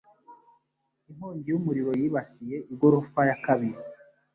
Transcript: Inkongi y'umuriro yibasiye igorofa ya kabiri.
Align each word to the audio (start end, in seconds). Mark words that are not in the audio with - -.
Inkongi 1.09 1.45
y'umuriro 1.49 1.91
yibasiye 2.01 2.57
igorofa 2.73 3.21
ya 3.29 3.37
kabiri. 3.45 3.79